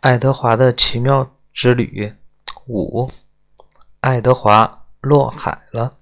[0.00, 2.14] 爱德华的奇妙之旅
[2.66, 3.10] 五，
[3.98, 5.98] 爱德华落海了。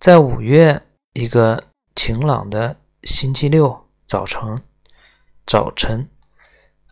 [0.00, 0.82] 在五月
[1.12, 1.64] 一个
[1.94, 4.58] 晴朗的星期六早晨，
[5.44, 6.08] 早晨，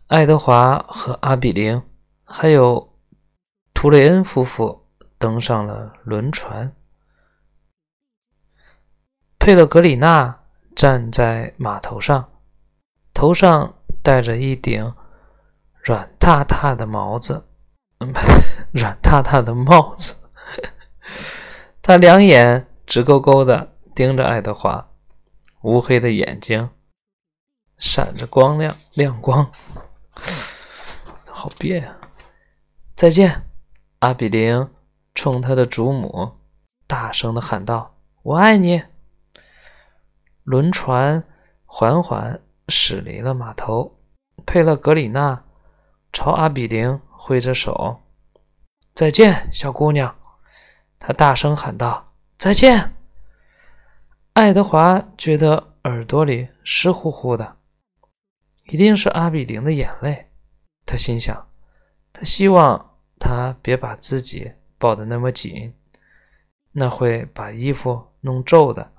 [0.05, 1.81] 爱德华和阿比林
[2.23, 2.93] 还有
[3.73, 4.85] 图雷恩夫妇
[5.17, 6.75] 登上了轮船。
[9.39, 10.43] 佩勒格里娜
[10.75, 12.29] 站在码头上，
[13.15, 13.73] 头上
[14.03, 14.93] 戴着一顶。
[15.85, 17.45] 软塌塌的毛子，
[17.99, 18.11] 嗯，
[18.73, 20.15] 软塌塌的帽子。
[21.83, 24.89] 他两眼直勾勾的盯着爱德华，
[25.61, 26.71] 乌黑的眼睛
[27.77, 29.51] 闪着光亮亮光，
[31.29, 31.95] 好别呀！
[32.95, 33.43] 再见，
[33.99, 34.67] 阿比林
[35.13, 36.31] 冲他的祖母
[36.87, 38.81] 大声的喊道：“我爱你。”
[40.43, 41.23] 轮船
[41.65, 43.99] 缓缓驶离了码头，
[44.47, 45.43] 佩勒格里娜。
[46.15, 48.01] 朝阿比林挥着手，
[48.93, 50.15] 再见，小姑娘。
[50.97, 52.93] 他大声喊道：“再见。”
[54.31, 57.57] 爱德华觉得耳朵里湿乎乎的，
[58.67, 60.29] 一定是阿比林的眼泪。
[60.85, 61.49] 他心想：
[62.13, 65.73] 他希望他别把自己抱得那么紧，
[66.71, 68.93] 那会把衣服弄皱的。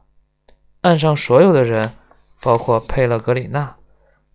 [0.82, 1.94] 岸上所有的人，
[2.42, 3.78] 包括佩勒格里娜，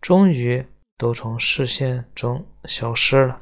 [0.02, 0.66] 终于。
[0.98, 3.42] 都从视线中消失了。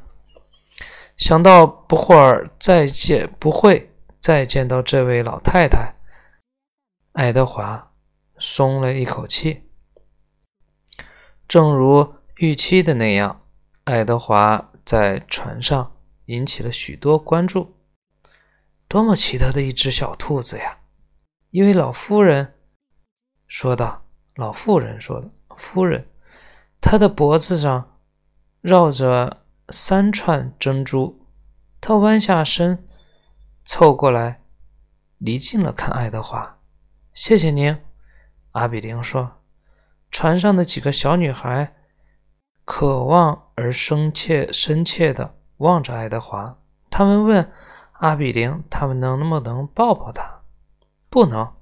[1.17, 5.95] 想到不会儿再见，不会再见到这位老太太，
[7.13, 7.91] 爱德华
[8.37, 9.69] 松了一口气。
[11.47, 13.41] 正如预期的那样，
[13.83, 17.75] 爱德华在船上引起了许多关注。
[18.87, 20.77] 多么奇特的一只小兔子呀！
[21.49, 22.55] 一位老妇人
[23.47, 24.05] 说道。
[24.35, 26.07] 老妇人说的，夫人。
[26.79, 27.98] 她的脖子上
[28.61, 31.25] 绕着三串珍珠，
[31.79, 32.85] 他弯下身，
[33.63, 34.41] 凑过来，
[35.17, 36.57] 离近了看爱德华。
[37.13, 37.77] 谢谢您，
[38.51, 39.37] 阿比林说。
[40.11, 41.75] 船上的几个小女孩
[42.65, 46.57] 渴望而深切、深切地望着爱德华。
[46.89, 47.51] 他们问
[47.93, 50.41] 阿比林：“他们能不能抱抱他
[51.09, 51.53] ？”“不能。”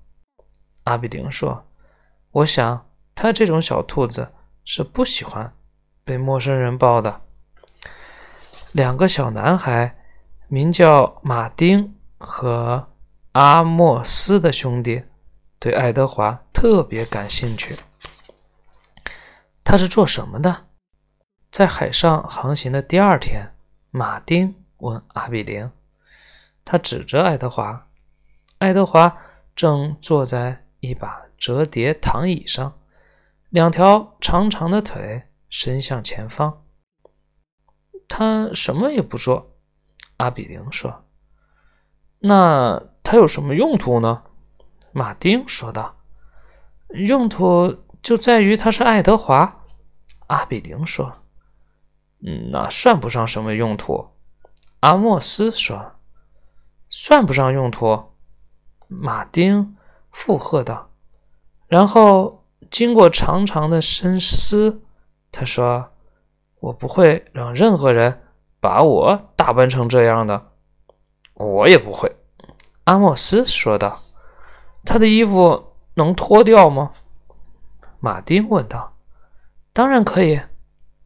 [0.86, 1.68] 阿比林说。
[2.32, 4.34] “我想他这种小兔子。”
[4.70, 5.54] 是不喜欢
[6.08, 7.20] 被陌生人抱的。
[8.72, 9.98] 两个小男孩，
[10.48, 12.88] 名叫马丁和
[13.34, 15.04] 阿莫斯的兄弟，
[15.60, 17.76] 对爱德华特别感兴趣。
[19.66, 20.68] 他是做什么的？
[21.52, 23.54] 在海上航行的第二天，
[23.92, 25.70] 马丁问阿比林。
[26.64, 27.88] 他指着爱德华。
[28.60, 29.18] 爱德华
[29.54, 32.80] 正坐在一把折叠躺椅上。
[33.50, 36.66] 两条长长的腿伸向前方，
[38.08, 39.56] 他什么也不说。
[40.18, 41.06] 阿比林说
[42.20, 44.24] ：“那他有什么用途呢？”
[44.92, 45.98] 马丁说道
[46.94, 49.64] ：“用途就在于他是爱德华。”
[50.28, 51.12] 阿比林说
[52.26, 54.10] ：“嗯，那算不上什么用途。”
[54.82, 55.94] 阿莫斯说
[56.90, 58.14] ：“算不上用途。”
[58.88, 59.78] 马丁
[60.12, 60.92] 附和道
[61.68, 62.36] ：“然后。”
[62.70, 64.84] 经过长长的深思，
[65.40, 65.92] 他说
[66.60, 68.24] ：“我不会让任何人
[68.60, 70.48] 把我打扮成这样的，
[71.36, 72.16] 我也不会。”
[72.86, 74.02] 阿莫斯说道。
[74.84, 76.92] “他的衣服能脱掉吗？”
[78.02, 78.98] 马丁问道。
[79.74, 80.42] “当然可以。”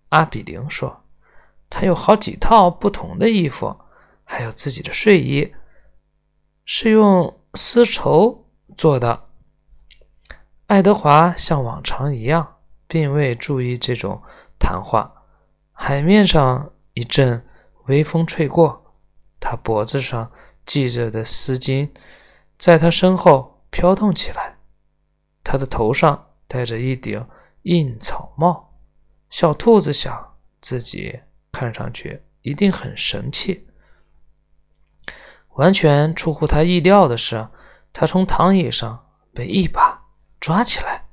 [0.08, 1.04] 阿比林说。
[1.70, 3.76] “他有好几套不同的衣服，
[4.24, 5.54] 还有自己的睡衣，
[6.64, 8.48] 是用丝绸
[8.78, 9.26] 做的。”
[10.68, 12.60] 爱德华像往常一样，
[12.92, 14.22] 并未注意这种
[14.60, 15.24] 谈话。
[15.72, 17.48] 海面上一阵
[17.86, 18.98] 微风吹过，
[19.40, 20.30] 他脖子上
[20.66, 21.90] 系着的丝巾
[22.58, 24.58] 在他身后飘动起来。
[25.42, 27.26] 他的头上戴着一顶
[27.62, 28.74] 硬草帽。
[29.30, 31.22] 小兔子想，自己
[31.54, 33.70] 看上去一定很神气。
[35.54, 37.48] 完全出乎他意料的是，
[37.94, 40.02] 他从躺椅上被一把。
[40.42, 41.06] 抓起来，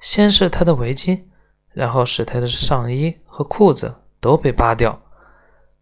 [0.00, 1.24] 先是他的围巾，
[1.72, 5.00] 然后是他的上衣和裤子都被扒掉。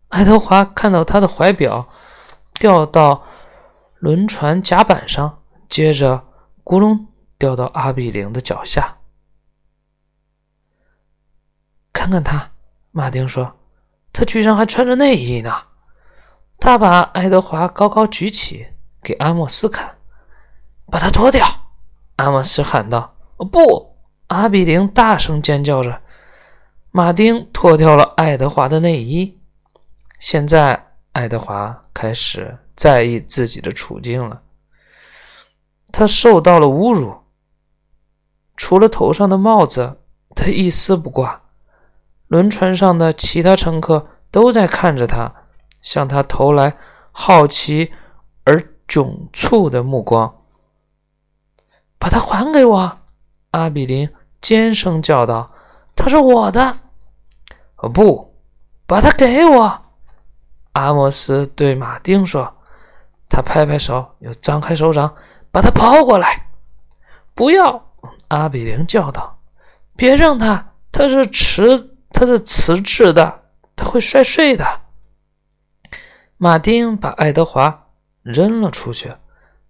[0.09, 1.89] 爱德华看到他的怀表
[2.55, 3.25] 掉到
[3.99, 6.25] 轮船甲板上，接着
[6.65, 7.07] 咕隆
[7.39, 8.97] 掉到阿比林的脚下。
[11.93, 12.51] 看看他，
[12.91, 13.57] 马丁说
[14.13, 15.53] ：“他居然还穿着内衣呢。”
[16.61, 18.67] 他把爱德华高高举起，
[19.03, 19.99] 给阿莫斯看，
[20.91, 21.47] 把它脱掉。
[22.17, 23.97] 阿莫斯喊道：“不！”
[24.29, 26.03] 阿比林大声尖叫着
[26.93, 29.39] ：“马丁脱掉了爱德华的内衣。
[30.21, 34.43] 现在，爱德华开始在意自己的处境了。
[35.91, 37.17] 他受到了侮辱，
[38.55, 40.01] 除了头上的帽子，
[40.37, 41.41] 他一丝不挂。
[42.27, 45.35] 轮船上的其他乘客都在看着他，
[45.81, 46.77] 向他投来
[47.11, 47.93] 好奇
[48.45, 50.43] 而窘促的目光。
[51.99, 52.99] 把它还给我！
[53.53, 54.11] 阿比林
[54.41, 55.53] 尖声叫道
[55.97, 56.77] ：“它是我的
[57.77, 58.35] ！”“哦，不，
[58.87, 59.83] 把它给我！”
[60.73, 62.55] 阿莫斯对马丁说。
[63.29, 65.15] 他拍拍手，又张开手掌，
[65.51, 66.49] 把它抛过来。
[67.35, 67.93] “不要！”
[68.29, 69.39] 阿比林叫道
[69.97, 73.43] ，“别让它，它是瓷，它是瓷质的，
[73.77, 74.81] 它会摔碎的。”
[76.39, 77.89] 马丁把爱德华
[78.23, 79.13] 扔了出去。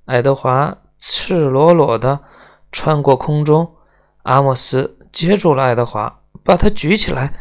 [0.05, 0.79] 爱德华。
[1.01, 2.19] 赤裸裸的
[2.73, 3.77] 穿过空中，
[4.29, 7.33] 阿莫斯接住了爱德华，把他举起来，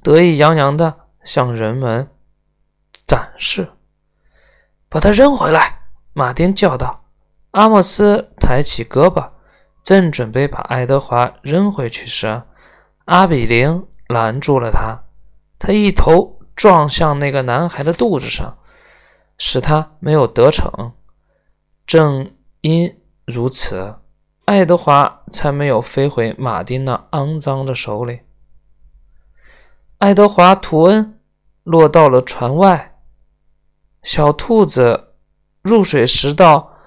[0.00, 0.94] 得意洋洋的
[1.24, 2.08] 向人们
[3.04, 3.72] 展示。
[4.88, 5.80] 把他扔回来！
[6.12, 7.02] 马丁叫道。
[7.50, 9.30] 阿莫斯抬起胳膊，
[9.82, 12.44] 正准备把爱德华扔回去时，
[13.06, 15.02] 阿比林拦住了他。
[15.58, 18.58] 他一头撞向那个男孩的肚子上，
[19.36, 20.92] 使他没有得逞。
[21.84, 23.96] 正因如此，
[24.46, 28.20] 爱德华才没有飞回马丁那肮脏的手里。
[29.98, 31.20] 爱德华·图恩
[31.64, 33.00] 落到了船外。
[34.04, 35.14] 小兔子
[35.62, 36.78] 入水时到，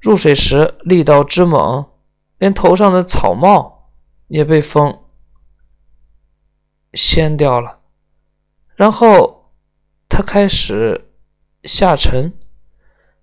[0.00, 1.90] 入水时力道之猛，
[2.38, 3.90] 连头上的草帽
[4.28, 5.00] 也被风
[6.92, 7.80] 掀掉了。
[8.76, 9.52] 然后
[10.08, 11.10] 他开始
[11.64, 12.38] 下沉，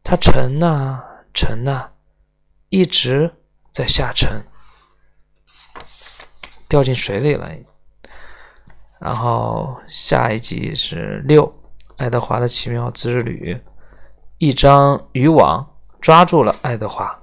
[0.03, 1.01] 他沉呐，
[1.33, 1.91] 沉呐。
[2.67, 3.33] 一直
[3.77, 4.43] 在下沉，
[6.67, 7.47] 掉进水里了。
[8.99, 11.53] 然后下一集是六，
[11.95, 13.61] 爱德华的奇妙之旅，
[14.39, 17.19] 一张渔网抓住了爱德华。